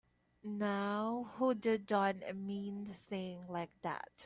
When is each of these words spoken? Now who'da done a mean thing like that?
Now 0.43 1.31
who'da 1.35 1.77
done 1.77 2.23
a 2.27 2.33
mean 2.33 2.91
thing 2.91 3.47
like 3.47 3.69
that? 3.83 4.09